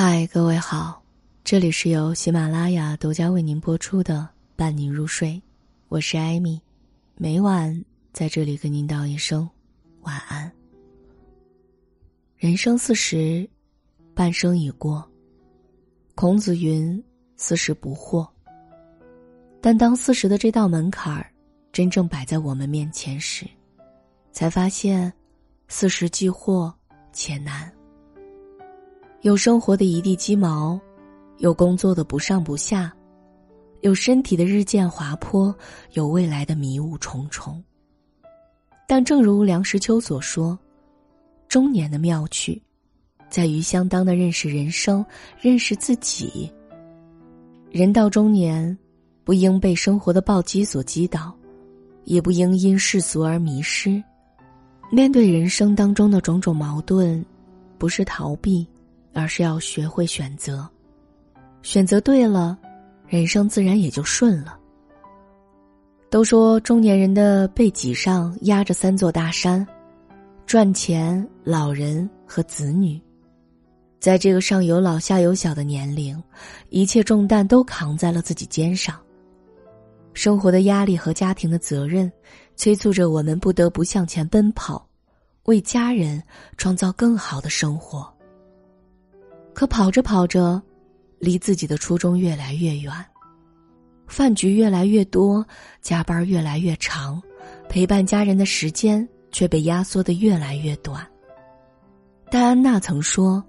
[0.00, 1.02] 嗨，各位好，
[1.42, 4.20] 这里是由喜马拉雅独家为您播出的
[4.54, 5.30] 《伴你入睡》，
[5.88, 6.62] 我是艾米，
[7.16, 9.50] 每晚在这里跟您道一声
[10.02, 10.52] 晚安。
[12.36, 13.50] 人生四十，
[14.14, 15.04] 半生已过。
[16.14, 17.02] 孔子云
[17.36, 18.24] ：“四十不惑。”
[19.60, 21.28] 但当四十的这道门槛儿
[21.72, 23.44] 真正摆在我们面前时，
[24.30, 25.12] 才发现，
[25.66, 26.72] 四十既惑
[27.12, 27.68] 且难。
[29.22, 30.80] 有生活的一地鸡毛，
[31.38, 32.92] 有工作的不上不下，
[33.80, 35.52] 有身体的日渐滑坡，
[35.94, 37.60] 有未来的迷雾重重。
[38.86, 40.56] 但正如梁实秋所说，
[41.48, 42.62] 中年的妙趣，
[43.28, 45.04] 在于相当的认识人生，
[45.40, 46.48] 认识自己。
[47.72, 48.78] 人到中年，
[49.24, 51.36] 不应被生活的暴击所击倒，
[52.04, 54.00] 也不应因世俗而迷失。
[54.92, 57.24] 面对人生当中的种种矛盾，
[57.78, 58.64] 不是逃避。
[59.12, 60.68] 而是要学会选择，
[61.62, 62.56] 选择对了，
[63.06, 64.58] 人生自然也就顺了。
[66.10, 69.66] 都说中年人的背脊上压着三座大山：
[70.46, 73.00] 赚钱、老人和子女。
[74.00, 76.22] 在这个上有老下有小的年龄，
[76.70, 78.96] 一切重担都扛在了自己肩上。
[80.14, 82.10] 生活的压力和家庭的责任，
[82.56, 84.88] 催促着我们不得不向前奔跑，
[85.44, 86.22] 为家人
[86.56, 88.10] 创造更好的生活。
[89.58, 90.62] 可跑着跑着，
[91.18, 92.92] 离自己的初衷越来越远，
[94.06, 95.44] 饭局越来越多，
[95.82, 97.20] 加班越来越长，
[97.68, 101.04] 陪伴家人的时间却被压缩的越来越短。
[102.30, 103.44] 戴安娜曾说：“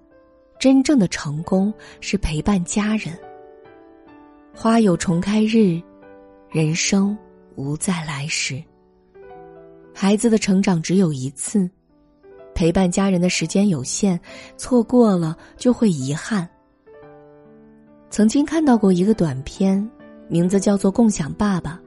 [0.60, 1.72] 真正的成功
[2.02, 3.16] 是陪伴家人。”
[4.52, 5.80] 花有重开日，
[6.50, 7.16] 人生
[7.56, 8.60] 无再来时。
[9.94, 11.70] 孩子的成长只有一次。
[12.60, 14.20] 陪伴家人的时间有限，
[14.58, 16.46] 错过了就会遗憾。
[18.10, 19.90] 曾经看到过一个短片，
[20.28, 21.80] 名字叫做《共享爸爸》。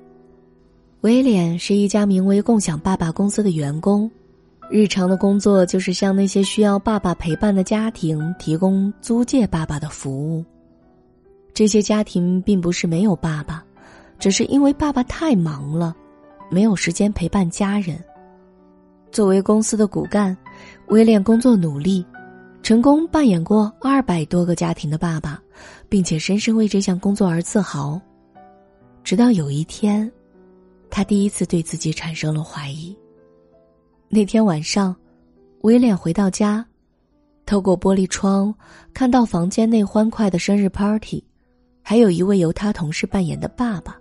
[1.02, 4.10] 威廉是一家名为“共享爸爸”公司的员工，
[4.70, 10.42] 日常的工作就是向那些需要爸爸陪伴的家庭提供租借爸爸的服务。
[11.52, 13.62] 这些家庭并不是没有爸爸，
[14.18, 15.94] 只是因为爸爸太忙了，
[16.50, 18.02] 没有时间陪伴家人。
[19.10, 20.34] 作为公司的骨干，
[20.92, 22.04] 威廉工作努力，
[22.62, 25.42] 成功扮演过二百多个家庭的爸爸，
[25.88, 27.98] 并且深深为这项工作而自豪。
[29.02, 30.12] 直到有一天，
[30.90, 32.94] 他第一次对自己产生了怀疑。
[34.10, 34.94] 那天晚上，
[35.62, 36.62] 威廉回到家，
[37.46, 38.54] 透过玻璃窗
[38.92, 41.24] 看到房间内欢快的生日 party，
[41.80, 43.98] 还有一位由他同事扮演的爸爸。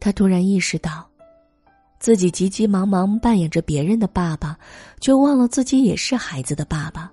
[0.00, 1.11] 他突然意识到。
[2.02, 4.58] 自己急急忙忙扮演着别人的爸爸，
[5.00, 7.08] 却忘了自己也是孩子的爸爸。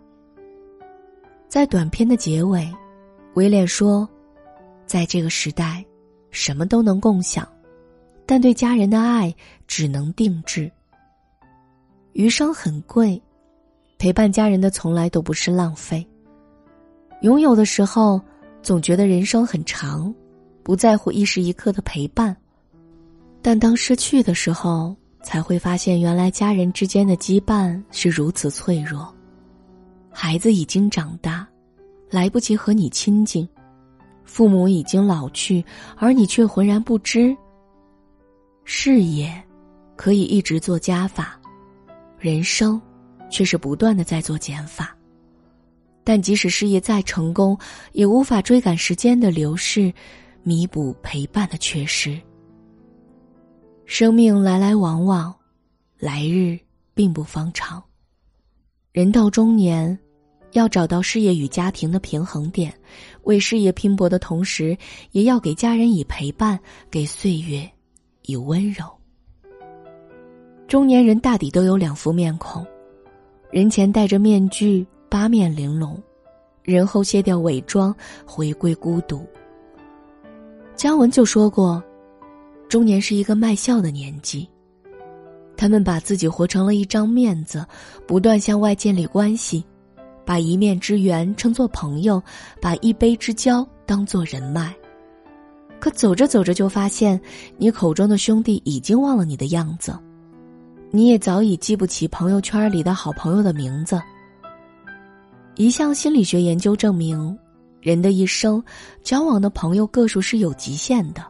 [1.47, 2.67] 在短片的结尾，
[3.35, 4.09] 威廉说
[4.87, 5.85] ：“在这个时代，
[6.31, 7.47] 什么都能共享，
[8.25, 9.31] 但对家人的爱
[9.67, 10.71] 只能定制。
[12.13, 13.21] 余生很贵，
[13.99, 16.03] 陪伴家人的从来都不是浪费。
[17.21, 18.19] 拥有的时候，
[18.63, 20.11] 总觉得人生很长，
[20.63, 22.35] 不在乎一时一刻的陪伴。”
[23.41, 29.13] 但当失去的时候，才会发现原来家人之间的羁绊是如此脆弱。
[30.11, 31.47] 孩子已经长大，
[32.09, 33.47] 来不及和你亲近；
[34.25, 35.63] 父母已经老去，
[35.95, 37.35] 而你却浑然不知。
[38.65, 39.31] 事业
[39.95, 41.39] 可以一直做加法，
[42.19, 42.79] 人生
[43.29, 44.95] 却是不断的在做减法。
[46.03, 47.57] 但即使事业再成功，
[47.93, 49.93] 也无法追赶时间的流逝，
[50.43, 52.19] 弥补陪伴的缺失。
[53.89, 55.33] 生命来来往往，
[55.97, 56.59] 来日
[56.93, 57.83] 并不方长。
[58.91, 59.97] 人到中年，
[60.51, 62.71] 要找到事业与家庭的平衡点，
[63.23, 64.77] 为事业拼搏的同时，
[65.11, 66.59] 也要给家人以陪伴，
[66.91, 67.67] 给岁月
[68.27, 68.85] 以温柔。
[70.67, 72.63] 中年人大抵都有两副面孔，
[73.49, 75.99] 人前戴着面具，八面玲珑；
[76.61, 77.93] 人后卸掉伪装，
[78.23, 79.25] 回归孤独。
[80.75, 81.83] 姜文就说过。
[82.69, 84.47] 中年是一个卖笑的年纪，
[85.57, 87.65] 他们把自己活成了一张面子，
[88.07, 89.65] 不断向外建立关系，
[90.23, 92.21] 把一面之缘称作朋友，
[92.61, 94.71] 把一杯之交当做人脉。
[95.79, 97.19] 可走着走着就发现，
[97.57, 99.97] 你口中的兄弟已经忘了你的样子，
[100.91, 103.99] 你也早已记不起朋友圈里的好朋友的名字。
[105.55, 107.35] 一项心理学研究证明，
[107.81, 108.63] 人的一生，
[109.01, 111.25] 交往的朋友个数是有极限的。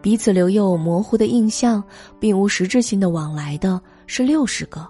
[0.00, 1.82] 彼此留有模糊的印象，
[2.20, 4.80] 并无实质性的往来的是六十个；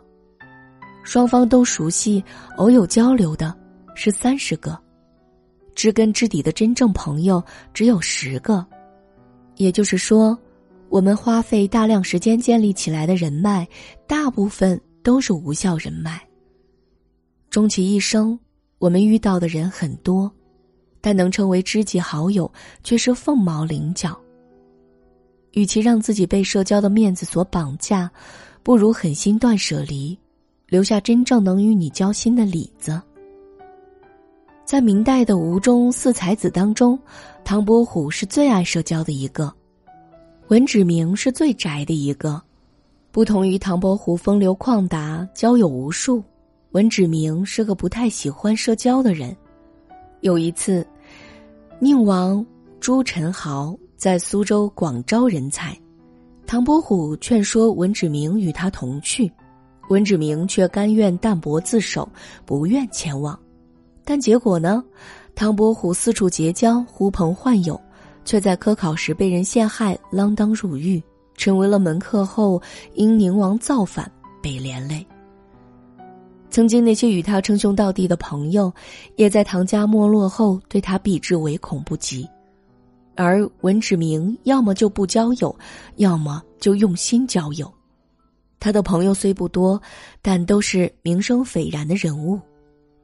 [1.03, 2.23] 双方都熟悉、
[2.57, 3.57] 偶有交流的
[3.95, 4.73] 是三十个；
[5.75, 8.65] 知根知底的真正朋友只有十个。
[9.57, 10.39] 也就是说，
[10.89, 13.67] 我们花费大量时间建立起来的人脉，
[14.07, 16.21] 大部分都是无效人脉。
[17.49, 18.39] 终其一生，
[18.79, 20.31] 我们遇到的人很多，
[21.01, 22.51] 但能成为知己好友
[22.85, 24.17] 却是凤毛麟角。
[25.59, 28.09] 与其让自己被社交的面子所绑架，
[28.63, 30.17] 不如狠心断舍离，
[30.69, 33.03] 留下真正能与你交心的里子。
[34.65, 36.97] 在明代的吴中四才子当中，
[37.43, 39.53] 唐伯虎是最爱社交的一个，
[40.47, 42.41] 文指明是最宅的一个。
[43.11, 46.23] 不同于唐伯虎风流旷达、交友无数，
[46.71, 49.37] 文指明是个不太喜欢社交的人。
[50.21, 50.87] 有一次，
[51.81, 52.47] 宁王
[52.79, 55.77] 朱宸濠在苏州广招人才，
[56.47, 59.29] 唐伯虎劝说文指明与他同去，
[59.89, 62.09] 文指明却甘愿淡泊自守，
[62.47, 63.37] 不愿前往。
[64.05, 64.85] 但结果呢？
[65.35, 67.81] 唐伯虎四处结交，呼朋唤友，
[68.25, 71.03] 却在科考时被人陷害，锒铛入狱，
[71.35, 72.62] 成为了门客后，
[72.95, 74.09] 因宁王造反
[74.41, 75.05] 被连累。
[76.50, 78.73] 曾经那些与他称兄道弟的朋友，
[79.17, 82.29] 也在唐家没落后对他避之唯恐不及，
[83.20, 85.53] 而文指明要么就不交友，
[85.97, 87.69] 要么就用心交友。
[88.61, 89.81] 他的朋友虽不多，
[90.23, 92.41] 但都是名声斐然的人物。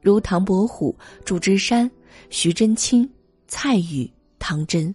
[0.01, 0.95] 如唐伯虎、
[1.25, 1.91] 祝枝山、
[2.29, 3.09] 徐祯卿、
[3.49, 4.09] 蔡禺、
[4.39, 4.93] 唐真。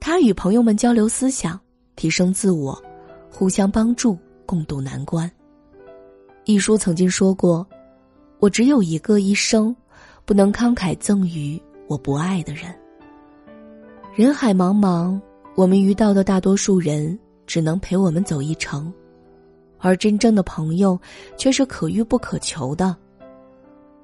[0.00, 1.58] 他与朋友们交流思想，
[1.94, 2.76] 提升自我，
[3.30, 5.30] 互相帮助，共度难关。
[6.46, 7.64] 一书曾经说过
[8.40, 9.74] ：“我只有一个一生，
[10.24, 12.74] 不能慷慨赠予我不爱的人。”
[14.14, 15.18] 人海茫茫，
[15.54, 18.92] 我们遇到的大多数人只能陪我们走一程，
[19.78, 21.00] 而真正的朋友
[21.38, 22.94] 却是可遇不可求的。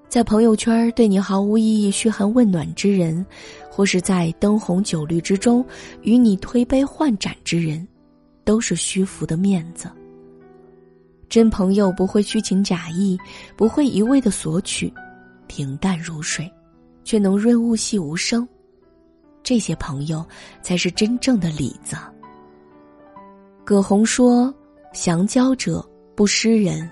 [0.09, 3.25] 在朋友圈对你毫无意义嘘寒问暖之人，
[3.71, 5.63] 或是在灯红酒绿之中
[6.01, 7.87] 与你推杯换盏之人，
[8.45, 9.91] 都是虚浮的面子。
[11.29, 13.19] 真朋友不会虚情假意，
[13.59, 14.91] 不会一味的索取，
[15.47, 16.51] 平淡如水，
[17.05, 18.49] 却能润物细无声。
[19.49, 20.23] 这些朋友
[20.61, 21.97] 才是真正的里子。
[23.65, 24.55] 葛洪说
[24.93, 25.83] ：“详交者
[26.15, 26.87] 不失人，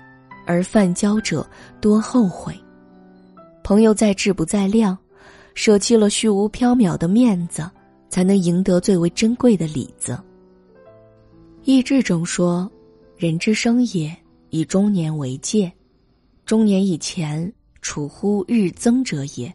[0.47, 1.47] 而泛交者
[1.79, 2.59] 多后悔。”
[3.63, 4.97] 朋友在质不在量，
[5.53, 7.69] 舍弃了虚无缥缈的面子，
[8.09, 10.17] 才能赢得最为珍贵的里子。
[11.63, 12.67] 易志中说
[13.17, 14.11] ：“人之生也，
[14.49, 15.69] 以中年为界；
[16.43, 19.47] 中年以前，处乎日增者也；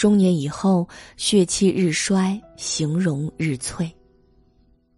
[0.00, 0.88] 中年以后，
[1.18, 3.94] 血气日衰，形容日脆。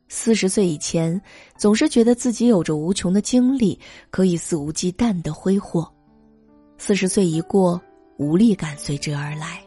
[0.08, 1.20] 四十岁以前，
[1.58, 3.76] 总是觉得自己有着无穷的精力，
[4.12, 5.82] 可以肆无忌惮的挥霍；
[6.78, 7.82] 四十岁一过，
[8.16, 9.60] 无力感随之而来，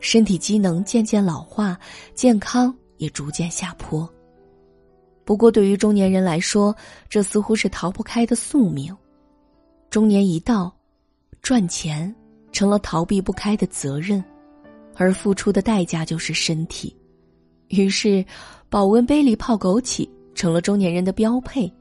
[0.00, 1.78] 身体机能渐渐老化，
[2.14, 4.10] 健康也逐渐下坡。
[5.22, 6.74] 不过，对于中年人来说，
[7.10, 8.96] 这似乎是逃不开的宿命。
[9.90, 10.74] 中年一到，
[11.42, 12.14] 赚钱
[12.52, 14.24] 成了逃避不开的责任，
[14.96, 16.94] 而付出的代价就是身体。
[17.68, 18.24] 于是，
[18.68, 21.72] 保温杯里泡枸杞成了中年人的标配。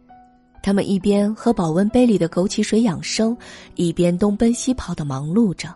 [0.63, 3.35] 他们一边喝保温杯里的枸杞水养生，
[3.75, 5.73] 一边东奔西跑的忙碌着。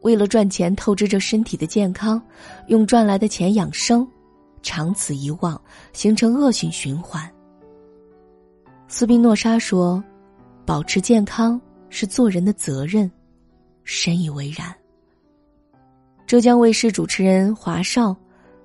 [0.00, 2.20] 为了赚钱透支着身体的健康，
[2.68, 4.06] 用赚来的钱养生，
[4.62, 5.60] 长此以往，
[5.92, 7.30] 形成恶性循环。
[8.88, 10.02] 斯宾诺莎说
[10.66, 13.10] ：“保持健康是做人的责任。”
[13.84, 14.74] 深以为然。
[16.26, 18.16] 浙江卫视主持人华少，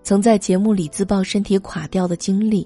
[0.01, 2.65] 曾在节目里自曝身体垮掉的经历。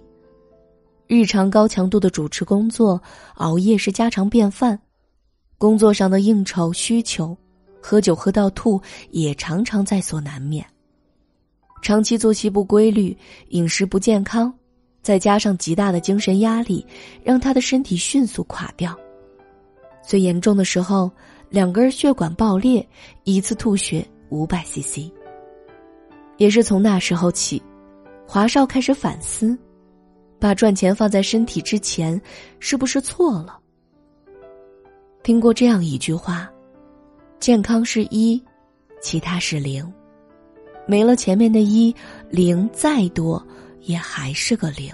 [1.08, 3.02] 日常高强度的主持工作，
[3.36, 4.80] 熬夜是家常便饭，
[5.58, 7.36] 工作上的应酬需求。
[7.82, 10.66] 喝酒喝到吐也常常在所难免。
[11.82, 13.18] 长期作息不规律，
[13.50, 14.54] 饮食不健康，
[15.02, 16.86] 再加上极大的精神压力，
[17.24, 18.98] 让他的身体迅速垮掉。
[20.02, 21.12] 最严重的时候，
[21.50, 22.88] 两根血管爆裂，
[23.26, 25.12] 一次吐血五百 CC。
[26.38, 27.62] 也是从那时候起，
[28.26, 29.56] 华少开始反思：
[30.40, 32.20] 把赚钱放在身体之前，
[32.60, 33.60] 是不是错了？
[35.22, 36.50] 听过这样一句话。
[37.40, 38.42] 健康是一，
[39.02, 39.94] 其他是零。
[40.88, 41.94] 没了前面的一，
[42.30, 43.46] 零再多
[43.82, 44.92] 也还是个零。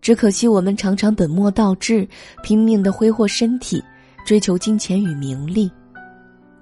[0.00, 2.08] 只可惜我们常常本末倒置，
[2.42, 3.82] 拼命的挥霍身体，
[4.26, 5.70] 追求金钱与名利。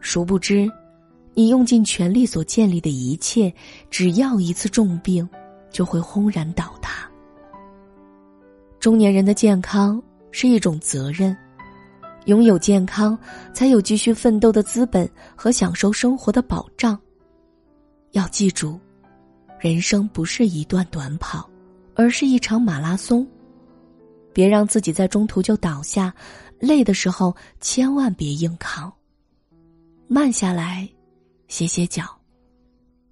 [0.00, 0.70] 殊不知，
[1.38, 3.52] 你用尽全力所建立的一切，
[3.90, 5.28] 只要一次重病，
[5.70, 7.06] 就会轰然倒塌。
[8.80, 11.36] 中年人的健康是一种责任。
[12.24, 13.16] 拥有健康，
[13.52, 16.98] 才有继续奋斗的资本和享受生活的保障。
[18.12, 18.80] 要记住，
[19.60, 21.46] 人生不是一段短跑，
[21.94, 23.28] 而是一场马拉松。
[24.32, 26.14] 别让自己在中途就倒下，
[26.58, 28.90] 累的时候千万别硬扛。
[30.08, 30.88] 慢下来，
[31.48, 32.04] 歇歇脚，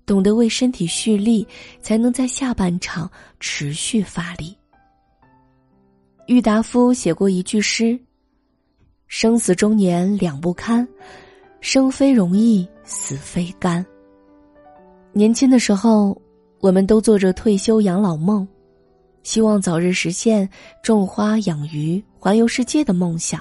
[0.06, 1.46] 懂得为身体蓄力，
[1.80, 3.10] 才能在下半场
[3.40, 4.56] 持续发力。
[6.26, 7.98] 郁达夫写过一句诗
[9.08, 10.86] ：“生死中年两不堪，
[11.60, 13.84] 生非容易，死非甘。”
[15.12, 16.20] 年轻的时候，
[16.60, 18.46] 我们都做着退休养老梦。
[19.22, 20.46] 希望早日实现
[20.82, 23.40] 种花养鱼、环游世界的梦想。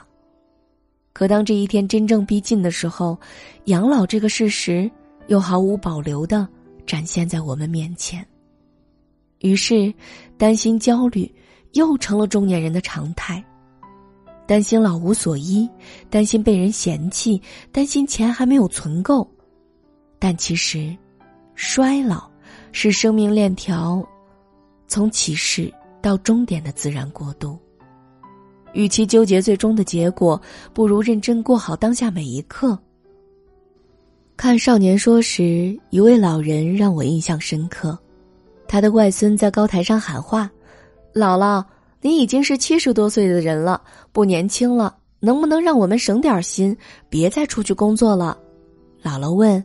[1.13, 3.17] 可当这一天真正逼近的时候，
[3.65, 4.89] 养老这个事实
[5.27, 6.47] 又毫无保留的
[6.85, 8.25] 展现在我们面前。
[9.39, 9.93] 于是，
[10.37, 11.31] 担心、焦虑
[11.73, 13.43] 又成了中年人的常态。
[14.45, 15.69] 担心老无所依，
[16.09, 17.41] 担心被人嫌弃，
[17.71, 19.29] 担心钱还没有存够。
[20.17, 20.95] 但其实，
[21.55, 22.29] 衰老
[22.71, 24.03] 是生命链条。
[24.87, 27.57] 从起始到终点的自然过渡。
[28.73, 30.39] 与其纠结最终的结果，
[30.73, 32.77] 不如认真过好当下每一刻。
[34.35, 37.97] 看《少年说》时，一位老人让我印象深刻。
[38.67, 40.49] 他的外孙在高台上喊话
[41.13, 41.63] ：“姥姥，
[42.01, 46.75] 你已经是七十多岁的人了，不年轻了，能不能让我们省点心，
[47.09, 48.37] 别再出去工作了？”
[49.03, 49.63] 姥姥问：“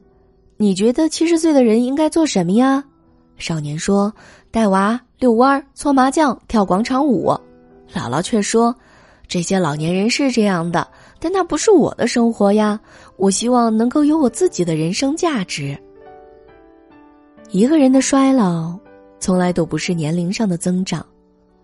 [0.57, 2.85] 你觉得七十岁的人应该做什么呀？”
[3.39, 4.13] 少年说
[4.51, 7.27] ：“带娃。”遛弯、搓麻将、跳广场舞，
[7.93, 8.73] 姥姥却说
[9.29, 10.89] ：“这些老年人是这样的，
[11.21, 12.81] 但那不是我的生活呀！
[13.17, 15.79] 我希望能够有我自己的人生价值。”
[17.53, 18.79] 一个人的衰老，
[19.21, 21.07] 从来都不是年龄上的增长，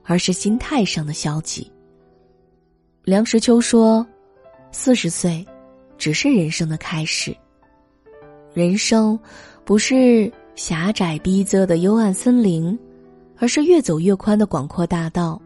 [0.02, 1.70] 而是心态上的消极。
[3.02, 4.06] 梁实秋说
[4.70, 5.44] ：“四十岁，
[5.96, 7.34] 只是人生的开始。
[8.52, 9.18] 人生，
[9.64, 12.78] 不是狭窄逼仄的幽暗森林。”
[13.36, 15.42] 而是越走越宽的广阔大道。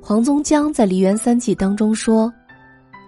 [0.00, 2.32] 黄宗江在《梨园三记》当中说：“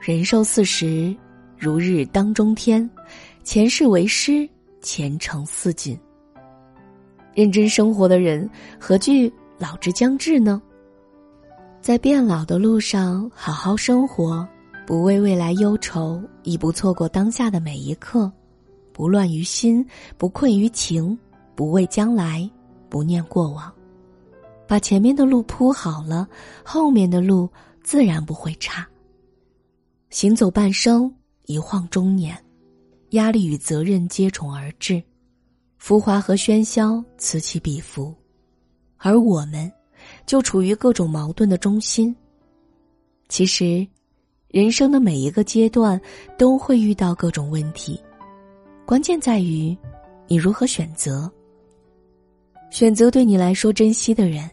[0.03, 1.15] 人寿四十，
[1.57, 2.89] 如日当中天，
[3.43, 4.49] 前世为师，
[4.83, 5.99] 前程似锦。”
[7.33, 10.61] 认真生活的人，何惧老之将至呢？
[11.81, 14.47] 在变老的路上，好好生活，
[14.87, 18.31] 不为未来忧愁，亦不错过当下的每一刻，
[18.93, 19.87] 不乱于心，
[20.19, 21.19] 不困于情，
[21.55, 22.49] 不畏将来。
[22.91, 23.73] 不念过往，
[24.71, 26.29] 把前面的路铺好了，
[26.65, 27.51] 后面的路
[27.83, 28.87] 自然不会差。
[30.11, 31.13] 行走半生，
[31.47, 32.39] 一晃中年，
[33.11, 35.03] 压力与责任接踵而至，
[35.79, 38.15] 浮华和喧嚣此起彼伏，
[38.99, 39.69] 而我们，
[40.25, 42.15] 就处于各种矛盾的中心。
[43.29, 43.85] 其实，
[44.47, 46.01] 人生的每一个阶段
[46.39, 48.01] 都会遇到各种问题，
[48.87, 49.77] 关键在于
[50.29, 51.29] 你如何选择。
[52.71, 54.49] 选择对你来说珍惜的人，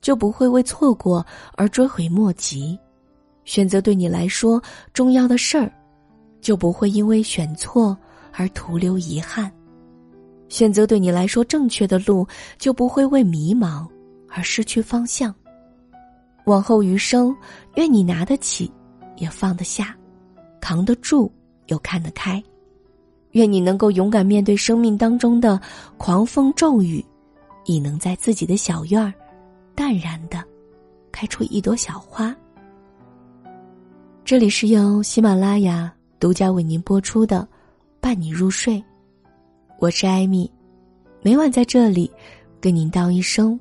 [0.00, 1.24] 就不会为错过
[1.54, 2.78] 而追悔莫及；
[3.44, 4.62] 选择对你来说
[4.92, 5.72] 重要的事儿，
[6.40, 7.96] 就不会因为选错
[8.32, 9.50] 而徒留遗憾；
[10.48, 12.26] 选择对你来说正确的路，
[12.58, 13.86] 就不会为迷茫
[14.28, 15.34] 而失去方向。
[16.44, 17.36] 往后余生，
[17.74, 18.72] 愿你拿得起，
[19.16, 19.94] 也放得下，
[20.60, 21.30] 扛得住，
[21.66, 22.42] 又看得开。
[23.32, 25.60] 愿你能够勇敢面对生命当中的
[25.98, 27.04] 狂风骤雨。
[27.66, 29.12] 亦能在自己的小院儿，
[29.78, 30.44] 淡然的
[31.12, 32.34] 开出一朵小花。
[34.24, 37.42] 这里是由喜马拉雅独家为您播出的
[38.00, 38.74] 《伴你入睡》，
[39.78, 40.50] 我是艾米，
[41.22, 42.10] 每晚在这里
[42.60, 43.58] 跟您道一声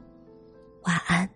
[0.81, 1.29] 晚安。